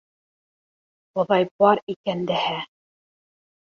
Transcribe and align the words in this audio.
Хоҙай 1.19 1.47
бар 1.65 1.83
икән 1.97 2.25
дәһә! 2.33 2.59